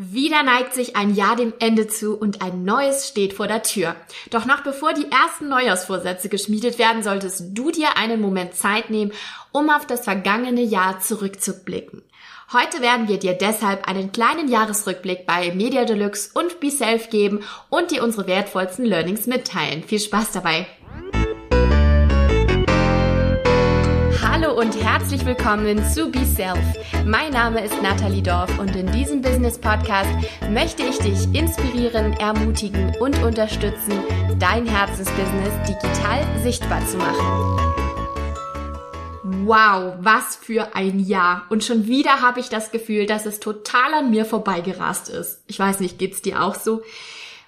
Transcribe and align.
Wieder 0.00 0.44
neigt 0.44 0.74
sich 0.74 0.94
ein 0.94 1.16
Jahr 1.16 1.34
dem 1.34 1.52
Ende 1.58 1.88
zu 1.88 2.16
und 2.16 2.40
ein 2.40 2.62
neues 2.64 3.08
steht 3.08 3.32
vor 3.32 3.48
der 3.48 3.64
Tür. 3.64 3.96
Doch 4.30 4.44
noch 4.44 4.60
bevor 4.60 4.94
die 4.94 5.10
ersten 5.10 5.48
Neujahrsvorsätze 5.48 6.28
geschmiedet 6.28 6.78
werden, 6.78 7.02
solltest 7.02 7.46
du 7.58 7.72
dir 7.72 7.96
einen 7.96 8.20
Moment 8.20 8.54
Zeit 8.54 8.90
nehmen, 8.90 9.10
um 9.50 9.70
auf 9.70 9.88
das 9.88 10.04
vergangene 10.04 10.62
Jahr 10.62 11.00
zurückzublicken. 11.00 12.02
Heute 12.52 12.80
werden 12.80 13.08
wir 13.08 13.18
dir 13.18 13.34
deshalb 13.34 13.88
einen 13.88 14.12
kleinen 14.12 14.46
Jahresrückblick 14.46 15.26
bei 15.26 15.52
Media 15.52 15.84
Deluxe 15.84 16.30
und 16.32 16.60
Be 16.60 16.70
Self 16.70 17.10
geben 17.10 17.40
und 17.68 17.90
dir 17.90 18.04
unsere 18.04 18.28
wertvollsten 18.28 18.84
Learnings 18.84 19.26
mitteilen. 19.26 19.82
Viel 19.82 19.98
Spaß 19.98 20.30
dabei! 20.30 20.68
Und 24.58 24.74
herzlich 24.82 25.24
willkommen 25.24 25.88
zu 25.88 26.10
Be 26.10 26.26
Self. 26.26 26.58
Mein 27.06 27.32
Name 27.32 27.64
ist 27.64 27.80
Nathalie 27.80 28.24
Dorf 28.24 28.58
und 28.58 28.74
in 28.74 28.90
diesem 28.90 29.22
Business 29.22 29.56
Podcast 29.56 30.10
möchte 30.50 30.82
ich 30.82 30.98
dich 30.98 31.32
inspirieren, 31.32 32.14
ermutigen 32.14 32.92
und 32.98 33.22
unterstützen, 33.22 33.92
dein 34.40 34.66
Herzensbusiness 34.66 35.52
digital 35.68 36.26
sichtbar 36.42 36.84
zu 36.88 36.96
machen. 36.96 37.60
Wow, 39.46 39.94
was 40.00 40.34
für 40.34 40.74
ein 40.74 40.98
Jahr. 40.98 41.46
Und 41.50 41.62
schon 41.62 41.86
wieder 41.86 42.20
habe 42.20 42.40
ich 42.40 42.48
das 42.48 42.72
Gefühl, 42.72 43.06
dass 43.06 43.26
es 43.26 43.38
total 43.38 43.94
an 43.94 44.10
mir 44.10 44.24
vorbeigerast 44.24 45.08
ist. 45.08 45.40
Ich 45.46 45.60
weiß 45.60 45.78
nicht, 45.78 46.00
geht's 46.00 46.20
dir 46.20 46.42
auch 46.42 46.56
so? 46.56 46.82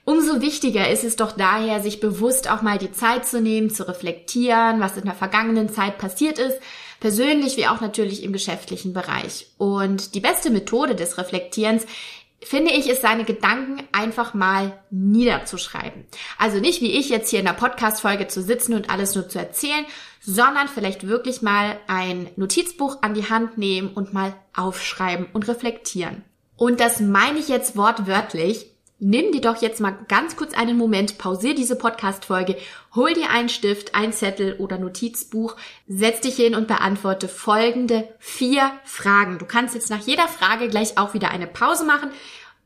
Umso 0.05 0.41
wichtiger 0.41 0.89
ist 0.89 1.05
es 1.05 1.17
doch 1.17 1.33
daher, 1.33 1.81
sich 1.81 1.99
bewusst 1.99 2.51
auch 2.51 2.63
mal 2.63 2.79
die 2.79 2.93
Zeit 2.93 3.27
zu 3.27 3.41
nehmen, 3.41 3.69
zu 3.69 3.87
reflektieren, 3.87 4.79
was 4.79 4.97
in 4.97 5.05
der 5.05 5.15
vergangenen 5.15 5.69
Zeit 5.69 5.99
passiert 5.99 6.39
ist, 6.39 6.59
persönlich 7.01 7.57
wie 7.57 7.67
auch 7.67 7.81
natürlich 7.81 8.23
im 8.23 8.33
geschäftlichen 8.33 8.93
Bereich. 8.93 9.49
Und 9.59 10.15
die 10.15 10.21
beste 10.21 10.51
Methode 10.51 10.95
des 10.95 11.19
Reflektierens 11.19 11.87
finde 12.43 12.73
ich, 12.73 12.89
ist 12.89 13.03
seine 13.03 13.25
Gedanken 13.25 13.83
einfach 13.93 14.35
mal 14.35 14.79
niederzuschreiben. 14.91 16.05
Also 16.39 16.59
nicht 16.59 16.81
wie 16.81 16.93
ich 16.93 17.11
jetzt 17.11 17.31
hier 17.31 17.41
in 17.41 17.47
der 17.47 17.53
Podcast-Folge 17.53 18.29
zu 18.29 18.43
sitzen 18.43 18.75
und 18.75 18.91
alles 18.91 19.15
nur 19.15 19.29
zu 19.29 19.39
erzählen, 19.39 19.85
sondern 20.21 20.69
vielleicht 20.69 21.07
wirklich 21.07 21.43
mal 21.43 21.79
ein 21.87 22.29
Notizbuch 22.37 22.99
an 23.03 23.15
die 23.15 23.29
Hand 23.29 23.59
nehmen 23.59 23.89
und 23.89 24.13
mal 24.13 24.35
aufschreiben 24.55 25.27
und 25.33 25.49
reflektieren. 25.49 26.25
Und 26.57 26.81
das 26.81 27.01
meine 27.01 27.39
ich 27.39 27.49
jetzt 27.49 27.77
wortwörtlich, 27.77 28.67
Nimm 29.03 29.33
dir 29.33 29.41
doch 29.41 29.63
jetzt 29.63 29.81
mal 29.81 29.97
ganz 30.09 30.37
kurz 30.37 30.53
einen 30.53 30.77
Moment, 30.77 31.17
pausier 31.17 31.55
diese 31.55 31.75
Podcast-Folge, 31.75 32.59
hol 32.95 33.15
dir 33.15 33.31
einen 33.31 33.49
Stift, 33.49 33.95
einen 33.95 34.13
Zettel 34.13 34.57
oder 34.59 34.77
Notizbuch, 34.77 35.57
setz 35.89 36.21
dich 36.21 36.37
hin 36.37 36.55
und 36.55 36.69
beantworte 36.69 37.27
folgende 37.27 38.07
vier 38.19 38.71
Fragen. 38.85 39.39
Du 39.39 39.47
kannst 39.47 39.75
jetzt 39.75 39.89
nach 39.89 40.07
jeder 40.07 40.29
Frage 40.29 40.69
gleich 40.69 40.99
auch 40.99 41.15
wieder 41.15 41.31
eine 41.31 41.47
Pause 41.47 41.87
machen, 41.87 42.11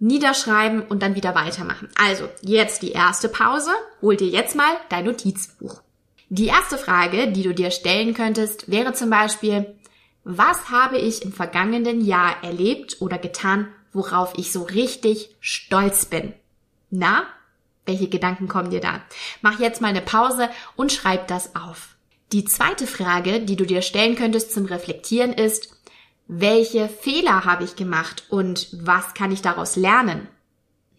niederschreiben 0.00 0.82
und 0.82 1.05
dann 1.05 1.14
wieder 1.14 1.36
weitermachen. 1.36 1.88
Also, 1.96 2.28
jetzt 2.42 2.82
die 2.82 2.90
erste 2.90 3.28
Pause, 3.28 3.70
hol 4.02 4.16
dir 4.16 4.27
jetzt 4.27 4.56
mal 4.56 4.77
dein 4.88 5.05
Notizbuch. 5.05 5.82
Die 6.30 6.46
erste 6.46 6.78
Frage, 6.78 7.30
die 7.30 7.44
du 7.44 7.55
dir 7.55 7.70
stellen 7.70 8.12
könntest, 8.12 8.68
wäre 8.68 8.92
zum 8.92 9.08
Beispiel, 9.08 9.77
was 10.24 10.68
habe 10.68 10.98
ich 10.98 11.22
im 11.22 11.32
vergangenen 11.32 12.05
Jahr 12.05 12.42
erlebt 12.42 12.96
oder 12.98 13.18
getan, 13.18 13.68
worauf 13.94 14.34
ich 14.36 14.52
so 14.52 14.62
richtig 14.62 15.34
stolz 15.40 16.04
bin. 16.04 16.34
Na, 16.90 17.24
welche 17.86 18.08
Gedanken 18.08 18.48
kommen 18.48 18.70
dir 18.70 18.80
da? 18.80 19.00
Mach 19.40 19.58
jetzt 19.58 19.80
mal 19.80 19.88
eine 19.88 20.02
Pause 20.02 20.50
und 20.76 20.92
schreib 20.92 21.28
das 21.28 21.56
auf. 21.56 21.96
Die 22.32 22.44
zweite 22.44 22.86
Frage, 22.86 23.40
die 23.40 23.56
du 23.56 23.64
dir 23.64 23.82
stellen 23.82 24.16
könntest 24.16 24.52
zum 24.52 24.66
Reflektieren 24.66 25.32
ist, 25.32 25.76
welche 26.26 26.88
Fehler 26.88 27.44
habe 27.44 27.64
ich 27.64 27.76
gemacht 27.76 28.24
und 28.30 28.68
was 28.72 29.14
kann 29.14 29.30
ich 29.30 29.42
daraus 29.42 29.76
lernen? 29.76 30.28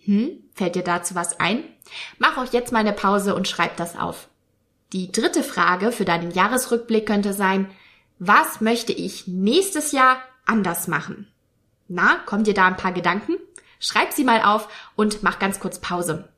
Hm, 0.06 0.44
fällt 0.54 0.76
dir 0.76 0.84
dazu 0.84 1.16
was 1.16 1.40
ein? 1.40 1.64
Mach 2.20 2.38
auch 2.38 2.54
jetzt 2.54 2.72
mal 2.72 2.80
eine 2.80 2.94
Pause 2.94 3.36
und 3.36 3.48
schreib 3.48 3.76
das 3.78 3.98
auf. 3.98 4.30
Die 4.94 5.12
dritte 5.12 5.44
Frage 5.44 5.92
für 5.92 6.06
deinen 6.06 6.32
Jahresrückblick 6.32 7.08
könnte 7.08 7.34
sein, 7.34 7.70
was 8.20 8.62
möchte 8.62 8.94
ich 8.94 9.28
nächstes 9.28 9.92
Jahr 9.92 10.20
anders 10.46 10.88
machen? 10.88 11.28
Na, 11.88 12.16
kommen 12.26 12.44
dir 12.44 12.54
da 12.54 12.66
ein 12.68 12.78
paar 12.78 12.92
Gedanken? 12.92 13.38
Schreib 13.80 14.12
sie 14.14 14.24
mal 14.24 14.42
auf 14.42 14.68
und 14.96 15.24
mach 15.24 15.40
ganz 15.40 15.60
kurz 15.60 15.80
Pause. 15.80 16.30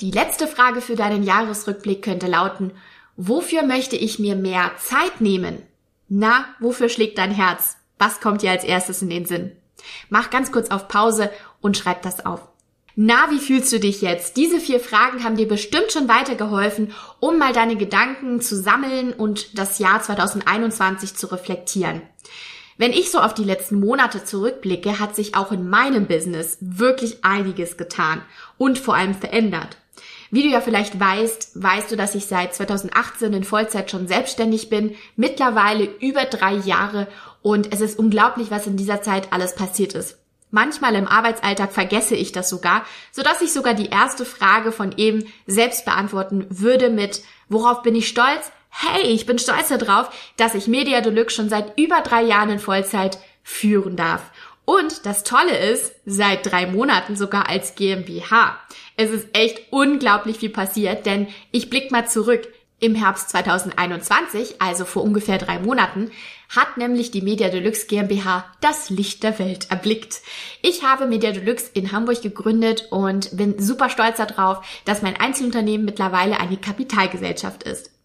Die 0.00 0.10
letzte 0.10 0.46
Frage 0.46 0.82
für 0.82 0.96
deinen 0.96 1.22
Jahresrückblick 1.22 2.02
könnte 2.02 2.26
lauten, 2.26 2.72
wofür 3.16 3.62
möchte 3.62 3.96
ich 3.96 4.18
mir 4.18 4.36
mehr 4.36 4.72
Zeit 4.78 5.20
nehmen? 5.20 5.62
Na, 6.08 6.44
wofür 6.60 6.88
schlägt 6.88 7.18
dein 7.18 7.30
Herz? 7.30 7.76
Was 7.98 8.20
kommt 8.20 8.42
dir 8.42 8.50
als 8.50 8.64
erstes 8.64 9.00
in 9.00 9.08
den 9.08 9.24
Sinn? 9.24 9.52
Mach 10.10 10.30
ganz 10.30 10.52
kurz 10.52 10.70
auf 10.70 10.88
Pause 10.88 11.30
und 11.60 11.76
schreib 11.76 12.02
das 12.02 12.26
auf. 12.26 12.46
Na, 12.94 13.30
wie 13.30 13.38
fühlst 13.38 13.72
du 13.72 13.80
dich 13.80 14.00
jetzt? 14.00 14.36
Diese 14.36 14.58
vier 14.58 14.80
Fragen 14.80 15.22
haben 15.22 15.36
dir 15.36 15.48
bestimmt 15.48 15.92
schon 15.92 16.08
weitergeholfen, 16.08 16.94
um 17.20 17.38
mal 17.38 17.52
deine 17.52 17.76
Gedanken 17.76 18.40
zu 18.40 18.56
sammeln 18.56 19.12
und 19.12 19.58
das 19.58 19.78
Jahr 19.78 20.02
2021 20.02 21.14
zu 21.14 21.26
reflektieren. 21.26 22.02
Wenn 22.78 22.92
ich 22.92 23.10
so 23.10 23.20
auf 23.20 23.32
die 23.32 23.44
letzten 23.44 23.80
Monate 23.80 24.24
zurückblicke, 24.24 24.98
hat 24.98 25.16
sich 25.16 25.34
auch 25.34 25.50
in 25.50 25.68
meinem 25.68 26.06
Business 26.06 26.58
wirklich 26.60 27.24
einiges 27.24 27.76
getan 27.78 28.20
und 28.58 28.78
vor 28.78 28.94
allem 28.94 29.14
verändert. 29.14 29.78
Wie 30.30 30.42
du 30.42 30.48
ja 30.48 30.60
vielleicht 30.60 30.98
weißt, 30.98 31.62
weißt 31.62 31.90
du, 31.90 31.96
dass 31.96 32.14
ich 32.14 32.26
seit 32.26 32.54
2018 32.54 33.32
in 33.32 33.44
Vollzeit 33.44 33.90
schon 33.90 34.08
selbstständig 34.08 34.68
bin, 34.68 34.94
mittlerweile 35.14 35.84
über 36.00 36.24
drei 36.24 36.54
Jahre 36.54 37.06
und 37.40 37.72
es 37.72 37.80
ist 37.80 37.98
unglaublich, 37.98 38.50
was 38.50 38.66
in 38.66 38.76
dieser 38.76 39.00
Zeit 39.00 39.32
alles 39.32 39.54
passiert 39.54 39.94
ist. 39.94 40.18
Manchmal 40.50 40.94
im 40.96 41.08
Arbeitsalltag 41.08 41.72
vergesse 41.72 42.14
ich 42.14 42.32
das 42.32 42.48
sogar, 42.48 42.84
sodass 43.10 43.40
ich 43.40 43.52
sogar 43.52 43.74
die 43.74 43.88
erste 43.88 44.24
Frage 44.24 44.72
von 44.72 44.92
eben 44.96 45.24
selbst 45.46 45.84
beantworten 45.84 46.46
würde 46.50 46.90
mit, 46.90 47.22
worauf 47.48 47.82
bin 47.82 47.94
ich 47.94 48.08
stolz? 48.08 48.52
Hey, 48.78 49.02
ich 49.02 49.26
bin 49.26 49.38
stolz 49.38 49.68
darauf, 49.68 50.10
dass 50.36 50.54
ich 50.54 50.68
Media 50.68 51.00
Deluxe 51.00 51.34
schon 51.34 51.48
seit 51.48 51.78
über 51.78 52.00
drei 52.02 52.22
Jahren 52.22 52.50
in 52.50 52.58
Vollzeit 52.58 53.18
führen 53.42 53.96
darf. 53.96 54.30
Und 54.64 55.06
das 55.06 55.22
Tolle 55.22 55.56
ist, 55.56 55.94
seit 56.04 56.50
drei 56.50 56.66
Monaten 56.66 57.16
sogar 57.16 57.48
als 57.48 57.76
GmbH. 57.76 58.58
Es 58.96 59.10
ist 59.10 59.28
echt 59.32 59.72
unglaublich 59.72 60.38
viel 60.38 60.50
passiert, 60.50 61.06
denn 61.06 61.28
ich 61.52 61.70
blick 61.70 61.90
mal 61.90 62.08
zurück. 62.08 62.48
Im 62.78 62.94
Herbst 62.94 63.30
2021, 63.30 64.60
also 64.60 64.84
vor 64.84 65.02
ungefähr 65.02 65.38
drei 65.38 65.58
Monaten, 65.58 66.10
hat 66.50 66.76
nämlich 66.76 67.10
die 67.10 67.22
Media 67.22 67.48
Deluxe 67.48 67.86
GmbH 67.86 68.44
das 68.60 68.90
Licht 68.90 69.22
der 69.22 69.38
Welt 69.38 69.70
erblickt. 69.70 70.20
Ich 70.60 70.82
habe 70.82 71.06
Media 71.06 71.32
Deluxe 71.32 71.70
in 71.72 71.92
Hamburg 71.92 72.20
gegründet 72.20 72.88
und 72.90 73.34
bin 73.34 73.58
super 73.58 73.88
stolz 73.88 74.18
darauf, 74.18 74.66
dass 74.84 75.00
mein 75.00 75.16
Einzelunternehmen 75.16 75.86
mittlerweile 75.86 76.38
eine 76.38 76.58
Kapitalgesellschaft 76.58 77.62
ist. 77.62 77.95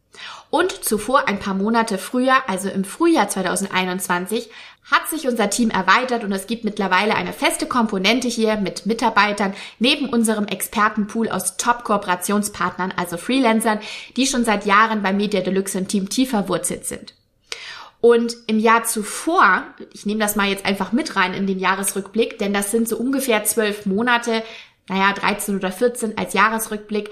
Und 0.49 0.83
zuvor 0.83 1.27
ein 1.27 1.39
paar 1.39 1.53
Monate 1.53 1.97
früher, 1.97 2.35
also 2.47 2.69
im 2.69 2.83
Frühjahr 2.83 3.29
2021, 3.29 4.49
hat 4.91 5.07
sich 5.07 5.27
unser 5.27 5.49
Team 5.49 5.69
erweitert 5.69 6.23
und 6.23 6.31
es 6.31 6.47
gibt 6.47 6.65
mittlerweile 6.65 7.15
eine 7.15 7.33
feste 7.33 7.65
Komponente 7.65 8.27
hier 8.27 8.57
mit 8.57 8.85
Mitarbeitern 8.85 9.53
neben 9.79 10.09
unserem 10.09 10.47
Expertenpool 10.47 11.29
aus 11.29 11.55
Top-Kooperationspartnern, 11.57 12.93
also 12.97 13.17
Freelancern, 13.17 13.79
die 14.17 14.27
schon 14.27 14.43
seit 14.43 14.65
Jahren 14.65 15.01
bei 15.01 15.13
Media 15.13 15.41
Deluxe 15.41 15.77
im 15.77 15.87
Team 15.87 16.09
tiefer 16.09 16.49
wurzelt 16.49 16.85
sind. 16.85 17.13
Und 18.01 18.35
im 18.47 18.59
Jahr 18.59 18.83
zuvor, 18.83 19.63
ich 19.93 20.07
nehme 20.07 20.19
das 20.19 20.35
mal 20.35 20.49
jetzt 20.49 20.65
einfach 20.65 20.91
mit 20.91 21.15
rein 21.15 21.35
in 21.35 21.45
den 21.45 21.59
Jahresrückblick, 21.59 22.39
denn 22.39 22.51
das 22.51 22.71
sind 22.71 22.89
so 22.89 22.97
ungefähr 22.97 23.43
zwölf 23.43 23.85
Monate, 23.85 24.43
naja, 24.89 25.13
13 25.13 25.55
oder 25.55 25.71
14 25.71 26.17
als 26.17 26.33
Jahresrückblick, 26.33 27.11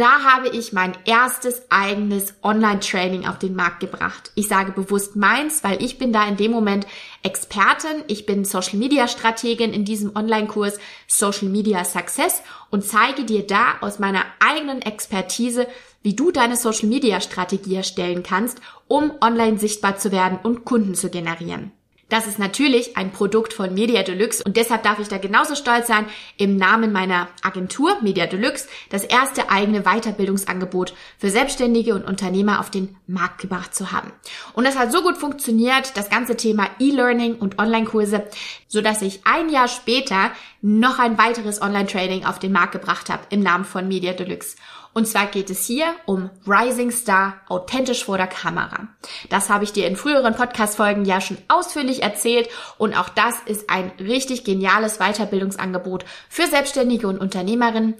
da 0.00 0.22
habe 0.22 0.48
ich 0.48 0.72
mein 0.72 0.96
erstes 1.04 1.62
eigenes 1.70 2.34
Online-Training 2.42 3.26
auf 3.26 3.38
den 3.38 3.54
Markt 3.54 3.80
gebracht. 3.80 4.30
Ich 4.34 4.48
sage 4.48 4.72
bewusst 4.72 5.16
meins, 5.16 5.64
weil 5.64 5.82
ich 5.82 5.98
bin 5.98 6.12
da 6.12 6.26
in 6.26 6.36
dem 6.36 6.52
Moment 6.52 6.86
Expertin. 7.22 8.04
Ich 8.06 8.24
bin 8.24 8.44
Social 8.44 8.78
Media 8.78 9.08
Strategin 9.08 9.72
in 9.72 9.84
diesem 9.84 10.14
Online-Kurs 10.14 10.78
Social 11.06 11.48
Media 11.48 11.84
Success 11.84 12.42
und 12.70 12.84
zeige 12.84 13.24
dir 13.24 13.46
da 13.46 13.78
aus 13.80 13.98
meiner 13.98 14.24
eigenen 14.38 14.82
Expertise, 14.82 15.66
wie 16.02 16.14
du 16.14 16.30
deine 16.30 16.56
Social 16.56 16.88
Media 16.88 17.20
Strategie 17.20 17.74
erstellen 17.74 18.22
kannst, 18.22 18.60
um 18.86 19.12
online 19.20 19.58
sichtbar 19.58 19.96
zu 19.96 20.12
werden 20.12 20.38
und 20.42 20.64
Kunden 20.64 20.94
zu 20.94 21.10
generieren. 21.10 21.72
Das 22.08 22.26
ist 22.26 22.38
natürlich 22.38 22.96
ein 22.96 23.12
Produkt 23.12 23.52
von 23.52 23.74
Media 23.74 24.02
Deluxe 24.02 24.42
und 24.42 24.56
deshalb 24.56 24.82
darf 24.82 24.98
ich 24.98 25.08
da 25.08 25.18
genauso 25.18 25.54
stolz 25.54 25.88
sein, 25.88 26.06
im 26.38 26.56
Namen 26.56 26.90
meiner 26.90 27.28
Agentur 27.42 27.98
Media 28.00 28.26
Deluxe 28.26 28.66
das 28.88 29.04
erste 29.04 29.50
eigene 29.50 29.82
Weiterbildungsangebot 29.82 30.94
für 31.18 31.28
Selbstständige 31.28 31.94
und 31.94 32.04
Unternehmer 32.04 32.60
auf 32.60 32.70
den 32.70 32.96
Markt 33.06 33.42
gebracht 33.42 33.74
zu 33.74 33.92
haben. 33.92 34.10
Und 34.54 34.64
das 34.64 34.78
hat 34.78 34.90
so 34.90 35.02
gut 35.02 35.18
funktioniert, 35.18 35.96
das 35.98 36.08
ganze 36.08 36.36
Thema 36.36 36.68
E-Learning 36.78 37.34
und 37.36 37.58
Online-Kurse, 37.58 38.24
so 38.68 38.80
dass 38.80 39.02
ich 39.02 39.20
ein 39.24 39.50
Jahr 39.50 39.68
später 39.68 40.30
noch 40.62 40.98
ein 40.98 41.18
weiteres 41.18 41.60
Online-Training 41.60 42.24
auf 42.24 42.38
den 42.38 42.52
Markt 42.52 42.72
gebracht 42.72 43.10
habe 43.10 43.24
im 43.30 43.40
Namen 43.40 43.66
von 43.66 43.86
Media 43.86 44.14
Deluxe. 44.14 44.56
Und 44.94 45.06
zwar 45.06 45.26
geht 45.26 45.50
es 45.50 45.64
hier 45.64 45.94
um 46.06 46.30
Rising 46.46 46.90
Star 46.90 47.40
authentisch 47.48 48.04
vor 48.04 48.16
der 48.16 48.26
Kamera. 48.26 48.88
Das 49.28 49.50
habe 49.50 49.64
ich 49.64 49.72
dir 49.72 49.86
in 49.86 49.96
früheren 49.96 50.34
Podcast-Folgen 50.34 51.04
ja 51.04 51.20
schon 51.20 51.38
ausführlich 51.48 52.02
erzählt 52.02 52.48
und 52.78 52.98
auch 52.98 53.08
das 53.08 53.36
ist 53.46 53.70
ein 53.70 53.92
richtig 54.00 54.44
geniales 54.44 54.98
Weiterbildungsangebot 54.98 56.04
für 56.28 56.46
Selbstständige 56.46 57.08
und 57.08 57.18
Unternehmerinnen, 57.18 57.94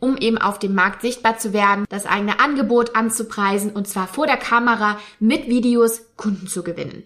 um 0.00 0.16
eben 0.16 0.38
auf 0.38 0.58
dem 0.58 0.74
Markt 0.74 1.02
sichtbar 1.02 1.38
zu 1.38 1.52
werden, 1.52 1.86
das 1.88 2.06
eigene 2.06 2.40
Angebot 2.40 2.94
anzupreisen 2.94 3.70
und 3.72 3.88
zwar 3.88 4.06
vor 4.06 4.26
der 4.26 4.36
Kamera 4.36 4.98
mit 5.18 5.48
Videos 5.48 6.02
Kunden 6.16 6.46
zu 6.46 6.62
gewinnen. 6.62 7.04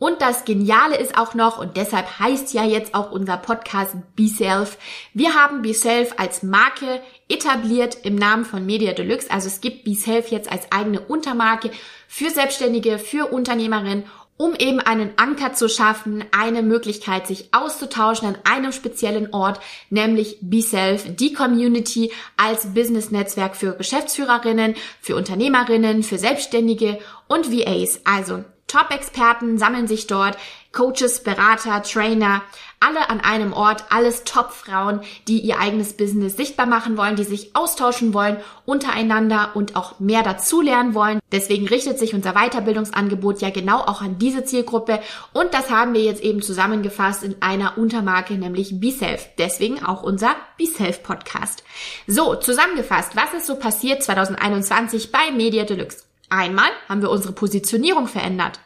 Und 0.00 0.22
das 0.22 0.46
Geniale 0.46 0.96
ist 0.96 1.18
auch 1.18 1.34
noch, 1.34 1.58
und 1.58 1.76
deshalb 1.76 2.18
heißt 2.18 2.54
ja 2.54 2.64
jetzt 2.64 2.94
auch 2.94 3.12
unser 3.12 3.36
Podcast 3.36 3.94
Be 4.16 4.28
Self. 4.28 4.78
Wir 5.12 5.34
haben 5.34 5.60
Be 5.60 5.74
Self 5.74 6.14
als 6.16 6.42
Marke 6.42 7.02
etabliert 7.28 7.98
im 8.04 8.14
Namen 8.14 8.46
von 8.46 8.64
Media 8.64 8.94
Deluxe. 8.94 9.30
Also 9.30 9.48
es 9.48 9.60
gibt 9.60 9.84
Be 9.84 9.94
Self 9.94 10.28
jetzt 10.28 10.50
als 10.50 10.72
eigene 10.72 11.00
Untermarke 11.00 11.70
für 12.08 12.30
Selbstständige, 12.30 12.98
für 12.98 13.26
Unternehmerinnen 13.30 14.04
um 14.38 14.54
eben 14.54 14.80
einen 14.80 15.10
Anker 15.16 15.52
zu 15.52 15.68
schaffen, 15.68 16.24
eine 16.30 16.62
Möglichkeit, 16.62 17.26
sich 17.26 17.52
auszutauschen 17.52 18.26
an 18.26 18.38
einem 18.44 18.72
speziellen 18.72 19.34
Ort, 19.34 19.60
nämlich 19.90 20.38
BeSelf, 20.40 21.14
die 21.14 21.34
Community 21.34 22.10
als 22.38 22.72
Business-Netzwerk 22.72 23.54
für 23.54 23.74
Geschäftsführerinnen, 23.74 24.76
für 25.02 25.14
Unternehmerinnen, 25.14 26.02
für 26.02 26.16
Selbstständige 26.16 26.98
und 27.28 27.52
VAs. 27.52 28.00
Also 28.06 28.42
Top-Experten 28.70 29.58
sammeln 29.58 29.88
sich 29.88 30.06
dort, 30.06 30.36
Coaches, 30.72 31.24
Berater, 31.24 31.82
Trainer, 31.82 32.42
alle 32.78 33.10
an 33.10 33.20
einem 33.20 33.52
Ort, 33.52 33.84
alles 33.90 34.22
Top-Frauen, 34.22 35.00
die 35.26 35.40
ihr 35.40 35.58
eigenes 35.58 35.94
Business 35.96 36.36
sichtbar 36.36 36.66
machen 36.66 36.96
wollen, 36.96 37.16
die 37.16 37.24
sich 37.24 37.56
austauschen 37.56 38.14
wollen 38.14 38.36
untereinander 38.66 39.50
und 39.54 39.74
auch 39.74 39.98
mehr 39.98 40.22
dazulernen 40.22 40.94
wollen. 40.94 41.18
Deswegen 41.32 41.66
richtet 41.66 41.98
sich 41.98 42.14
unser 42.14 42.34
Weiterbildungsangebot 42.34 43.42
ja 43.42 43.50
genau 43.50 43.80
auch 43.80 44.00
an 44.00 44.18
diese 44.18 44.44
Zielgruppe 44.44 45.00
und 45.32 45.52
das 45.52 45.70
haben 45.70 45.92
wir 45.92 46.02
jetzt 46.02 46.22
eben 46.22 46.40
zusammengefasst 46.40 47.24
in 47.24 47.42
einer 47.42 47.76
Untermarke, 47.76 48.34
nämlich 48.34 48.78
BeSelf. 48.78 49.28
Deswegen 49.36 49.84
auch 49.84 50.04
unser 50.04 50.36
BeSelf 50.56 51.02
Podcast. 51.02 51.64
So, 52.06 52.36
zusammengefasst, 52.36 53.16
was 53.16 53.34
ist 53.34 53.46
so 53.46 53.56
passiert 53.56 54.04
2021 54.04 55.10
bei 55.10 55.32
Media 55.32 55.64
Deluxe? 55.64 56.09
Einmal 56.30 56.70
haben 56.88 57.02
wir 57.02 57.10
unsere 57.10 57.34
Positionierung 57.34 58.08
verändert. 58.08 58.60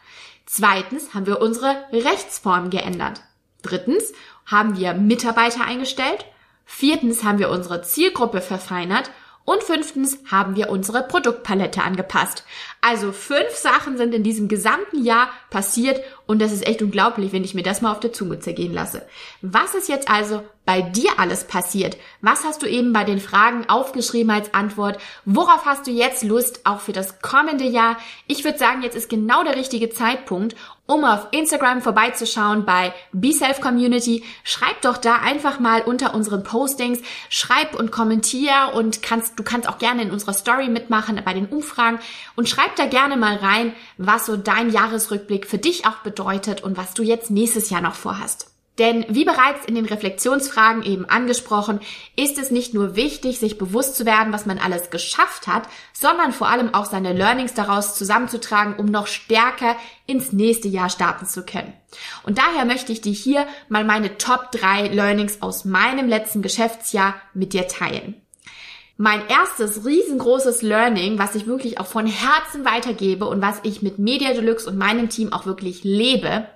Zweitens 0.46 1.14
haben 1.14 1.26
wir 1.26 1.40
unsere 1.40 1.84
Rechtsform 1.92 2.70
geändert. 2.70 3.22
Drittens 3.62 4.12
haben 4.46 4.76
wir 4.76 4.92
Mitarbeiter 4.94 5.64
eingestellt. 5.64 6.26
Viertens 6.66 7.24
haben 7.24 7.38
wir 7.38 7.50
unsere 7.50 7.82
Zielgruppe 7.82 8.40
verfeinert. 8.40 9.10
Und 9.46 9.62
fünftens 9.62 10.18
haben 10.30 10.56
wir 10.56 10.70
unsere 10.70 11.02
Produktpalette 11.02 11.82
angepasst. 11.82 12.44
Also 12.80 13.12
fünf 13.12 13.50
Sachen 13.50 13.98
sind 13.98 14.14
in 14.14 14.22
diesem 14.22 14.48
gesamten 14.48 15.04
Jahr 15.04 15.28
passiert 15.50 16.00
und 16.26 16.40
das 16.40 16.50
ist 16.50 16.66
echt 16.66 16.80
unglaublich, 16.80 17.32
wenn 17.32 17.44
ich 17.44 17.54
mir 17.54 17.62
das 17.62 17.82
mal 17.82 17.92
auf 17.92 18.00
der 18.00 18.14
Zunge 18.14 18.38
zergehen 18.38 18.72
lasse. 18.72 19.06
Was 19.42 19.74
ist 19.74 19.88
jetzt 19.90 20.08
also 20.08 20.42
bei 20.64 20.80
dir 20.82 21.18
alles 21.18 21.46
passiert? 21.46 21.96
Was 22.20 22.44
hast 22.44 22.62
du 22.62 22.66
eben 22.66 22.92
bei 22.92 23.04
den 23.04 23.20
Fragen 23.20 23.68
aufgeschrieben 23.68 24.30
als 24.30 24.54
Antwort? 24.54 24.98
Worauf 25.24 25.66
hast 25.66 25.86
du 25.86 25.90
jetzt 25.90 26.22
Lust, 26.22 26.64
auch 26.64 26.80
für 26.80 26.92
das 26.92 27.20
kommende 27.20 27.64
Jahr? 27.64 27.96
Ich 28.26 28.44
würde 28.44 28.58
sagen, 28.58 28.82
jetzt 28.82 28.96
ist 28.96 29.10
genau 29.10 29.44
der 29.44 29.56
richtige 29.56 29.90
Zeitpunkt, 29.90 30.56
um 30.86 31.04
auf 31.04 31.28
Instagram 31.30 31.82
vorbeizuschauen 31.82 32.64
bei 32.64 32.92
BeSelf 33.12 33.60
Community. 33.60 34.24
Schreib 34.42 34.80
doch 34.82 34.96
da 34.96 35.16
einfach 35.16 35.60
mal 35.60 35.82
unter 35.82 36.14
unseren 36.14 36.42
Postings, 36.42 37.00
schreib 37.28 37.74
und 37.78 37.90
kommentier 37.90 38.72
und 38.74 39.02
kannst, 39.02 39.38
du 39.38 39.42
kannst 39.42 39.68
auch 39.68 39.78
gerne 39.78 40.02
in 40.02 40.10
unserer 40.10 40.34
Story 40.34 40.68
mitmachen 40.68 41.20
bei 41.24 41.34
den 41.34 41.46
Umfragen 41.46 41.98
und 42.36 42.48
schreib 42.48 42.76
da 42.76 42.86
gerne 42.86 43.16
mal 43.16 43.36
rein, 43.36 43.74
was 43.98 44.26
so 44.26 44.36
dein 44.36 44.70
Jahresrückblick 44.70 45.46
für 45.46 45.58
dich 45.58 45.86
auch 45.86 45.98
bedeutet 45.98 46.62
und 46.62 46.76
was 46.76 46.94
du 46.94 47.02
jetzt 47.02 47.30
nächstes 47.30 47.70
Jahr 47.70 47.80
noch 47.80 47.94
vorhast. 47.94 48.53
Denn 48.78 49.06
wie 49.08 49.24
bereits 49.24 49.64
in 49.66 49.76
den 49.76 49.84
Reflexionsfragen 49.84 50.82
eben 50.82 51.04
angesprochen, 51.04 51.78
ist 52.16 52.38
es 52.38 52.50
nicht 52.50 52.74
nur 52.74 52.96
wichtig, 52.96 53.38
sich 53.38 53.56
bewusst 53.56 53.94
zu 53.94 54.04
werden, 54.04 54.32
was 54.32 54.46
man 54.46 54.58
alles 54.58 54.90
geschafft 54.90 55.46
hat, 55.46 55.68
sondern 55.92 56.32
vor 56.32 56.48
allem 56.48 56.74
auch 56.74 56.86
seine 56.86 57.12
Learnings 57.12 57.54
daraus 57.54 57.94
zusammenzutragen, 57.94 58.74
um 58.74 58.86
noch 58.86 59.06
stärker 59.06 59.76
ins 60.06 60.32
nächste 60.32 60.66
Jahr 60.66 60.90
starten 60.90 61.26
zu 61.26 61.44
können. 61.44 61.72
Und 62.24 62.38
daher 62.38 62.64
möchte 62.64 62.90
ich 62.90 63.00
dir 63.00 63.12
hier 63.12 63.46
mal 63.68 63.84
meine 63.84 64.18
Top 64.18 64.50
3 64.50 64.88
Learnings 64.88 65.40
aus 65.40 65.64
meinem 65.64 66.08
letzten 66.08 66.42
Geschäftsjahr 66.42 67.14
mit 67.32 67.52
dir 67.52 67.68
teilen. 67.68 68.20
Mein 68.96 69.26
erstes 69.28 69.84
riesengroßes 69.84 70.62
Learning, 70.62 71.18
was 71.18 71.36
ich 71.36 71.46
wirklich 71.46 71.78
auch 71.78 71.86
von 71.86 72.06
Herzen 72.06 72.64
weitergebe 72.64 73.26
und 73.26 73.40
was 73.40 73.60
ich 73.62 73.82
mit 73.82 73.98
Media 73.98 74.32
Deluxe 74.32 74.68
und 74.68 74.78
meinem 74.78 75.08
Team 75.08 75.32
auch 75.32 75.46
wirklich 75.46 75.82
lebe, 75.84 76.48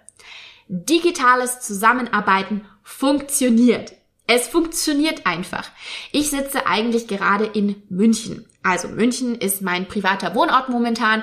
digitales 0.69 1.61
Zusammenarbeiten 1.61 2.65
funktioniert. 2.83 3.93
Es 4.27 4.47
funktioniert 4.47 5.27
einfach. 5.27 5.71
Ich 6.13 6.31
sitze 6.31 6.67
eigentlich 6.67 7.09
gerade 7.09 7.47
in 7.47 7.83
München. 7.89 8.45
Also 8.63 8.89
München 8.89 9.35
ist 9.35 9.63
mein 9.63 9.89
privater 9.89 10.35
Wohnort 10.35 10.69
momentan, 10.69 11.23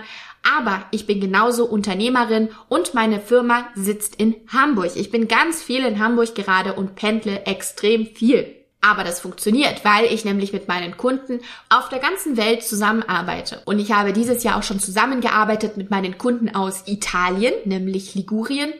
aber 0.58 0.86
ich 0.92 1.06
bin 1.06 1.20
genauso 1.20 1.66
Unternehmerin 1.66 2.50
und 2.68 2.94
meine 2.94 3.20
Firma 3.20 3.68
sitzt 3.76 4.16
in 4.16 4.36
Hamburg. 4.52 4.92
Ich 4.96 5.12
bin 5.12 5.28
ganz 5.28 5.62
viel 5.62 5.86
in 5.86 6.00
Hamburg 6.00 6.34
gerade 6.34 6.74
und 6.74 6.96
pendle 6.96 7.46
extrem 7.46 8.08
viel. 8.08 8.56
Aber 8.82 9.04
das 9.04 9.20
funktioniert, 9.20 9.84
weil 9.84 10.06
ich 10.06 10.26
nämlich 10.26 10.54
mit 10.54 10.68
meinen 10.68 10.96
Kunden 10.96 11.40
auf 11.70 11.90
der 11.90 11.98
ganzen 11.98 12.38
Welt 12.38 12.64
zusammenarbeite. 12.64 13.62
Und 13.66 13.80
ich 13.80 13.92
habe 13.92 14.14
dieses 14.14 14.44
Jahr 14.44 14.58
auch 14.58 14.64
schon 14.64 14.80
zusammengearbeitet 14.80 15.76
mit 15.76 15.90
meinen 15.90 16.20
Kunden 16.20 16.54
aus 16.54 16.84
Italien, 16.86 17.54
nämlich 17.66 18.14
Ligurien, 18.14 18.72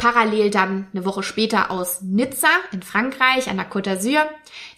Parallel 0.00 0.50
dann 0.50 0.86
eine 0.94 1.04
Woche 1.04 1.22
später 1.22 1.70
aus 1.70 2.00
Nizza 2.00 2.48
in 2.72 2.82
Frankreich 2.82 3.50
an 3.50 3.58
der 3.58 3.70
Côte 3.70 3.90
d'Azur. 3.90 4.22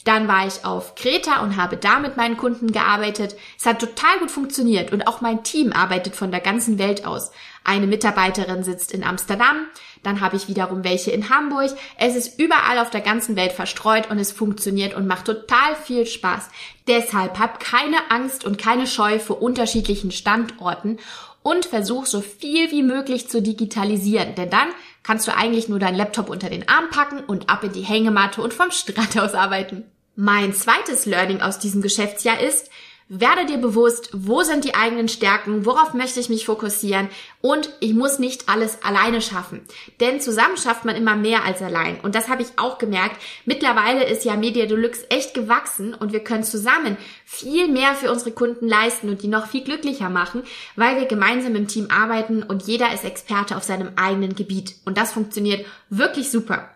Dann 0.04 0.26
war 0.26 0.48
ich 0.48 0.64
auf 0.64 0.96
Kreta 0.96 1.42
und 1.42 1.56
habe 1.56 1.76
da 1.76 2.00
mit 2.00 2.16
meinen 2.16 2.36
Kunden 2.36 2.72
gearbeitet. 2.72 3.36
Es 3.56 3.64
hat 3.64 3.78
total 3.78 4.18
gut 4.18 4.32
funktioniert 4.32 4.92
und 4.92 5.06
auch 5.06 5.20
mein 5.20 5.44
Team 5.44 5.72
arbeitet 5.72 6.16
von 6.16 6.32
der 6.32 6.40
ganzen 6.40 6.76
Welt 6.80 7.06
aus. 7.06 7.30
Eine 7.62 7.86
Mitarbeiterin 7.86 8.64
sitzt 8.64 8.90
in 8.90 9.04
Amsterdam, 9.04 9.68
dann 10.02 10.20
habe 10.20 10.34
ich 10.34 10.48
wiederum 10.48 10.82
welche 10.82 11.12
in 11.12 11.30
Hamburg. 11.30 11.70
Es 11.96 12.16
ist 12.16 12.40
überall 12.40 12.80
auf 12.80 12.90
der 12.90 13.00
ganzen 13.00 13.36
Welt 13.36 13.52
verstreut 13.52 14.10
und 14.10 14.18
es 14.18 14.32
funktioniert 14.32 14.94
und 14.94 15.06
macht 15.06 15.26
total 15.26 15.76
viel 15.84 16.04
Spaß. 16.04 16.48
Deshalb 16.88 17.38
hab 17.38 17.60
keine 17.60 18.10
Angst 18.10 18.44
und 18.44 18.58
keine 18.58 18.88
Scheu 18.88 19.20
vor 19.20 19.40
unterschiedlichen 19.40 20.10
Standorten 20.10 20.98
und 21.42 21.66
versuch 21.66 22.06
so 22.06 22.20
viel 22.20 22.70
wie 22.70 22.82
möglich 22.82 23.28
zu 23.28 23.42
digitalisieren, 23.42 24.34
denn 24.34 24.50
dann 24.50 24.68
kannst 25.02 25.26
du 25.26 25.34
eigentlich 25.34 25.68
nur 25.68 25.78
deinen 25.78 25.96
Laptop 25.96 26.28
unter 26.28 26.50
den 26.50 26.68
Arm 26.68 26.90
packen 26.90 27.20
und 27.20 27.48
ab 27.50 27.64
in 27.64 27.72
die 27.72 27.82
Hängematte 27.82 28.40
und 28.42 28.54
vom 28.54 28.70
Strand 28.70 29.18
aus 29.18 29.34
arbeiten. 29.34 29.84
Mein 30.14 30.52
zweites 30.54 31.06
Learning 31.06 31.40
aus 31.40 31.58
diesem 31.58 31.82
Geschäftsjahr 31.82 32.40
ist, 32.40 32.70
werde 33.14 33.44
dir 33.44 33.58
bewusst, 33.58 34.08
wo 34.14 34.42
sind 34.42 34.64
die 34.64 34.74
eigenen 34.74 35.06
Stärken, 35.06 35.66
worauf 35.66 35.92
möchte 35.92 36.18
ich 36.18 36.30
mich 36.30 36.46
fokussieren 36.46 37.08
und 37.42 37.68
ich 37.80 37.92
muss 37.92 38.18
nicht 38.18 38.48
alles 38.48 38.82
alleine 38.82 39.20
schaffen. 39.20 39.60
Denn 40.00 40.18
zusammen 40.18 40.56
schafft 40.56 40.86
man 40.86 40.96
immer 40.96 41.14
mehr 41.14 41.44
als 41.44 41.60
allein. 41.60 42.00
Und 42.00 42.14
das 42.14 42.30
habe 42.30 42.40
ich 42.40 42.48
auch 42.56 42.78
gemerkt. 42.78 43.20
Mittlerweile 43.44 44.04
ist 44.04 44.24
ja 44.24 44.34
Media 44.36 44.64
Deluxe 44.64 45.10
echt 45.10 45.34
gewachsen 45.34 45.92
und 45.92 46.14
wir 46.14 46.20
können 46.20 46.42
zusammen 46.42 46.96
viel 47.26 47.68
mehr 47.68 47.94
für 47.94 48.10
unsere 48.10 48.32
Kunden 48.32 48.66
leisten 48.66 49.10
und 49.10 49.22
die 49.22 49.28
noch 49.28 49.46
viel 49.46 49.62
glücklicher 49.62 50.08
machen, 50.08 50.42
weil 50.76 50.98
wir 50.98 51.04
gemeinsam 51.04 51.54
im 51.54 51.68
Team 51.68 51.88
arbeiten 51.90 52.42
und 52.42 52.62
jeder 52.62 52.94
ist 52.94 53.04
Experte 53.04 53.58
auf 53.58 53.62
seinem 53.62 53.90
eigenen 53.96 54.34
Gebiet. 54.34 54.76
Und 54.86 54.96
das 54.96 55.12
funktioniert 55.12 55.66
wirklich 55.90 56.30
super. 56.30 56.70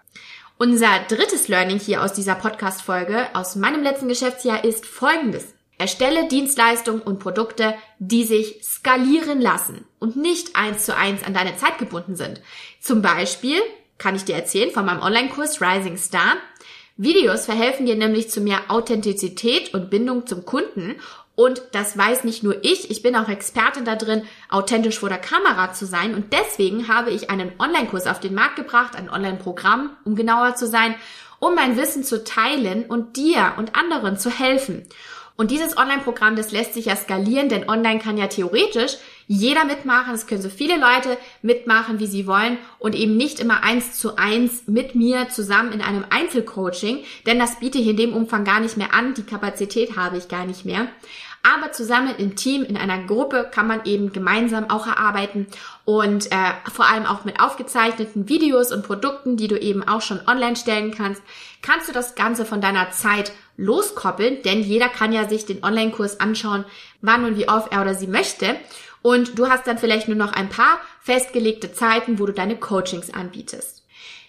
Unser 0.58 1.00
drittes 1.08 1.48
Learning 1.48 1.78
hier 1.78 2.02
aus 2.02 2.12
dieser 2.12 2.34
Podcast-Folge 2.34 3.26
aus 3.32 3.56
meinem 3.56 3.82
letzten 3.82 4.08
Geschäftsjahr 4.08 4.64
ist 4.64 4.84
folgendes. 4.84 5.55
Erstelle 5.78 6.28
Dienstleistungen 6.28 7.02
und 7.02 7.18
Produkte, 7.18 7.74
die 7.98 8.24
sich 8.24 8.60
skalieren 8.62 9.40
lassen 9.40 9.84
und 9.98 10.16
nicht 10.16 10.56
eins 10.56 10.84
zu 10.84 10.96
eins 10.96 11.22
an 11.22 11.34
deine 11.34 11.56
Zeit 11.56 11.78
gebunden 11.78 12.16
sind. 12.16 12.40
Zum 12.80 13.02
Beispiel 13.02 13.60
kann 13.98 14.16
ich 14.16 14.24
dir 14.24 14.34
erzählen 14.34 14.70
von 14.70 14.86
meinem 14.86 15.02
Online-Kurs 15.02 15.60
Rising 15.60 15.98
Star. 15.98 16.36
Videos 16.96 17.44
verhelfen 17.44 17.84
dir 17.84 17.94
nämlich 17.94 18.30
zu 18.30 18.40
mehr 18.40 18.62
Authentizität 18.68 19.74
und 19.74 19.90
Bindung 19.90 20.26
zum 20.26 20.46
Kunden. 20.46 20.96
Und 21.34 21.60
das 21.72 21.98
weiß 21.98 22.24
nicht 22.24 22.42
nur 22.42 22.64
ich, 22.64 22.90
ich 22.90 23.02
bin 23.02 23.14
auch 23.14 23.28
Expertin 23.28 23.84
da 23.84 23.96
drin, 23.96 24.22
authentisch 24.48 24.98
vor 24.98 25.10
der 25.10 25.18
Kamera 25.18 25.74
zu 25.74 25.84
sein. 25.84 26.14
Und 26.14 26.32
deswegen 26.32 26.88
habe 26.88 27.10
ich 27.10 27.28
einen 27.28 27.52
Online-Kurs 27.58 28.06
auf 28.06 28.20
den 28.20 28.34
Markt 28.34 28.56
gebracht, 28.56 28.96
ein 28.96 29.10
Online-Programm, 29.10 29.90
um 30.04 30.16
genauer 30.16 30.54
zu 30.54 30.66
sein, 30.66 30.94
um 31.38 31.54
mein 31.54 31.76
Wissen 31.76 32.02
zu 32.02 32.24
teilen 32.24 32.86
und 32.86 33.18
dir 33.18 33.52
und 33.58 33.76
anderen 33.76 34.18
zu 34.18 34.30
helfen. 34.30 34.86
Und 35.36 35.50
dieses 35.50 35.76
Online-Programm, 35.76 36.34
das 36.34 36.50
lässt 36.50 36.74
sich 36.74 36.86
ja 36.86 36.96
skalieren, 36.96 37.50
denn 37.50 37.68
online 37.68 37.98
kann 37.98 38.16
ja 38.16 38.26
theoretisch 38.26 38.96
jeder 39.26 39.64
mitmachen. 39.64 40.14
Es 40.14 40.26
können 40.26 40.40
so 40.40 40.48
viele 40.48 40.78
Leute 40.78 41.18
mitmachen, 41.42 41.98
wie 41.98 42.06
sie 42.06 42.26
wollen 42.26 42.56
und 42.78 42.94
eben 42.94 43.16
nicht 43.16 43.38
immer 43.38 43.62
eins 43.62 43.98
zu 43.98 44.16
eins 44.16 44.62
mit 44.66 44.94
mir 44.94 45.28
zusammen 45.28 45.72
in 45.72 45.82
einem 45.82 46.04
Einzelcoaching, 46.08 47.04
denn 47.26 47.38
das 47.38 47.60
biete 47.60 47.78
ich 47.78 47.88
in 47.88 47.96
dem 47.96 48.14
Umfang 48.14 48.44
gar 48.44 48.60
nicht 48.60 48.76
mehr 48.76 48.94
an. 48.94 49.14
Die 49.14 49.24
Kapazität 49.24 49.96
habe 49.96 50.16
ich 50.16 50.28
gar 50.28 50.46
nicht 50.46 50.64
mehr. 50.64 50.88
Aber 51.46 51.70
zusammen 51.70 52.12
im 52.18 52.34
Team, 52.34 52.64
in 52.64 52.76
einer 52.76 53.04
Gruppe 53.04 53.48
kann 53.48 53.68
man 53.68 53.84
eben 53.84 54.12
gemeinsam 54.12 54.68
auch 54.68 54.88
erarbeiten 54.88 55.46
und 55.84 56.32
äh, 56.32 56.52
vor 56.72 56.86
allem 56.86 57.06
auch 57.06 57.24
mit 57.24 57.38
aufgezeichneten 57.38 58.28
Videos 58.28 58.72
und 58.72 58.84
Produkten, 58.84 59.36
die 59.36 59.46
du 59.46 59.56
eben 59.56 59.86
auch 59.86 60.00
schon 60.00 60.26
online 60.26 60.56
stellen 60.56 60.90
kannst, 60.90 61.22
kannst 61.62 61.88
du 61.88 61.92
das 61.92 62.16
Ganze 62.16 62.46
von 62.46 62.60
deiner 62.60 62.90
Zeit 62.90 63.30
loskoppeln, 63.56 64.42
denn 64.42 64.62
jeder 64.62 64.88
kann 64.88 65.12
ja 65.12 65.28
sich 65.28 65.46
den 65.46 65.62
Online-Kurs 65.62 66.18
anschauen, 66.18 66.64
wann 67.00 67.24
und 67.24 67.38
wie 67.38 67.48
oft 67.48 67.70
er 67.72 67.82
oder 67.82 67.94
sie 67.94 68.08
möchte. 68.08 68.56
Und 69.02 69.38
du 69.38 69.48
hast 69.48 69.68
dann 69.68 69.78
vielleicht 69.78 70.08
nur 70.08 70.16
noch 70.16 70.32
ein 70.32 70.48
paar 70.48 70.80
festgelegte 71.00 71.72
Zeiten, 71.72 72.18
wo 72.18 72.26
du 72.26 72.32
deine 72.32 72.56
Coachings 72.56 73.14
anbietest. 73.14 73.85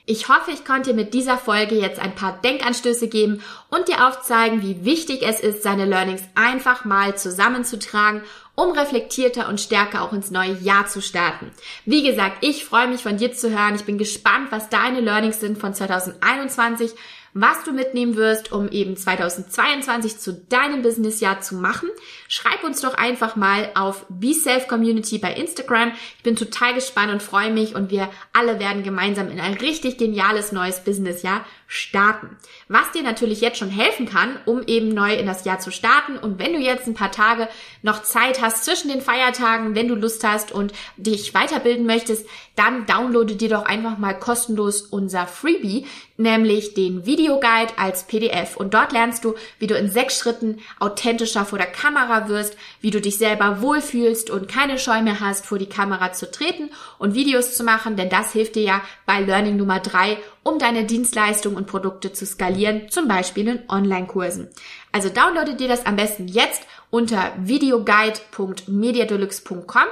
Ich 0.10 0.30
hoffe, 0.30 0.52
ich 0.52 0.64
konnte 0.64 0.92
dir 0.92 0.96
mit 0.96 1.14
dieser 1.14 1.38
Folge 1.38 1.76
jetzt 1.76 2.00
ein 2.00 2.16
paar 2.16 2.40
Denkanstöße 2.42 3.10
geben 3.10 3.44
und 3.70 3.90
dir 3.90 4.08
aufzeigen, 4.08 4.62
wie 4.62 4.86
wichtig 4.86 5.22
es 5.22 5.42
ist, 5.42 5.64
seine 5.64 5.84
Learnings 5.84 6.22
einfach 6.34 6.86
mal 6.86 7.18
zusammenzutragen, 7.18 8.22
um 8.56 8.72
reflektierter 8.72 9.50
und 9.50 9.60
stärker 9.60 10.02
auch 10.02 10.14
ins 10.14 10.32
neue 10.32 10.54
Jahr 10.54 10.88
zu 10.88 11.02
starten. 11.02 11.52
Wie 11.84 12.04
gesagt, 12.04 12.38
ich 12.40 12.64
freue 12.64 12.88
mich 12.88 13.04
von 13.04 13.18
dir 13.18 13.34
zu 13.34 13.52
hören. 13.52 13.76
Ich 13.76 13.84
bin 13.84 13.98
gespannt, 13.98 14.48
was 14.50 14.70
deine 14.70 15.02
Learnings 15.02 15.42
sind 15.42 15.58
von 15.58 15.74
2021 15.74 16.94
was 17.42 17.64
du 17.64 17.72
mitnehmen 17.72 18.16
wirst, 18.16 18.52
um 18.52 18.70
eben 18.70 18.98
2022 18.98 20.18
zu 20.18 20.34
deinem 20.34 20.82
Businessjahr 20.82 21.42
zu 21.42 21.56
machen. 21.56 21.90
Schreib 22.28 22.64
uns 22.64 22.82
doch 22.82 22.96
einfach 22.96 23.36
mal 23.36 23.70
auf 23.76 24.06
Be 24.10 24.34
Self 24.34 24.68
Community 24.68 25.18
bei 25.20 25.34
Instagram. 25.34 25.92
Ich 26.18 26.24
bin 26.24 26.36
total 26.36 26.74
gespannt 26.74 27.12
und 27.12 27.22
freue 27.22 27.52
mich 27.52 27.76
und 27.76 27.92
wir 27.92 28.10
alle 28.34 28.60
werden 28.60 28.84
gemeinsam 28.84 29.30
in 29.30 29.40
ein 29.40 29.54
richtig 29.54 29.98
geniales 29.98 30.52
neues 30.52 30.84
Businessjahr 30.84 31.46
starten. 31.68 32.38
Was 32.70 32.92
dir 32.94 33.04
natürlich 33.04 33.42
jetzt 33.42 33.60
schon 33.60 33.70
helfen 33.70 34.08
kann, 34.08 34.40
um 34.46 34.64
eben 34.64 34.90
neu 34.90 35.14
in 35.14 35.28
das 35.28 35.46
Jahr 35.46 35.60
zu 35.60 35.70
starten. 35.70 36.18
Und 36.18 36.40
wenn 36.40 36.54
du 36.54 36.60
jetzt 36.60 36.88
ein 36.88 36.94
paar 36.94 37.12
Tage 37.12 37.50
noch 37.82 38.04
Zeit 38.04 38.42
hast 38.42 38.66
zwischen 38.66 38.90
den 38.90 39.02
Feiertagen, 39.02 39.76
wenn 39.76 39.90
du 39.90 39.96
Lust 39.96 40.24
hast 40.24 40.52
und 40.52 40.72
dich 40.96 41.34
weiterbilden 41.34 41.86
möchtest, 41.86 42.26
dann 42.56 42.86
downloade 42.86 43.36
dir 43.36 43.50
doch 43.50 43.66
einfach 43.66 43.98
mal 43.98 44.18
kostenlos 44.18 44.82
unser 44.82 45.28
Freebie, 45.28 45.86
nämlich 46.18 46.74
den 46.74 47.06
Videoguide 47.06 47.78
als 47.78 48.04
PDF. 48.04 48.58
Und 48.58 48.74
dort 48.74 48.92
lernst 48.92 49.24
du, 49.24 49.36
wie 49.60 49.68
du 49.68 49.78
in 49.78 49.90
sechs 49.90 50.20
Schritten 50.20 50.60
authentischer 50.80 51.46
vor 51.46 51.58
der 51.58 51.68
Kamera 51.68 52.28
wirst, 52.28 52.58
wie 52.82 52.92
du 52.92 53.00
dich 53.00 53.18
selber 53.18 53.62
wohlfühlst 53.62 54.30
und 54.30 54.48
keine 54.48 54.80
Scheu 54.80 55.02
mehr 55.02 55.20
hast, 55.20 55.46
vor 55.46 55.60
die 55.60 55.70
Kamera 55.70 56.14
zu 56.14 56.30
treten 56.30 56.70
und 56.98 57.14
Videos 57.14 57.56
zu 57.56 57.64
machen, 57.64 57.96
denn 57.96 58.10
das 58.10 58.34
hilft 58.34 58.56
dir 58.56 58.64
ja 58.64 58.82
bei 59.06 59.22
Learning 59.22 59.58
Nummer 59.58 59.80
drei 59.80 60.18
um 60.48 60.58
deine 60.60 60.86
Dienstleistungen 60.86 61.58
und 61.58 61.66
Produkte 61.68 62.14
zu 62.14 62.26
skalieren, 62.26 62.90
zum 62.90 63.10
Beispiel 63.10 63.50
in 63.50 63.60
Online-Kursen. 63.68 64.48
Also 64.94 65.10
downloade 65.10 65.56
dir 65.56 65.68
das 65.68 65.86
am 65.86 65.98
besten 65.98 66.30
jetzt 66.30 66.62
unter 66.90 67.34
videoguide.mediadeluxe.com. 67.38 69.88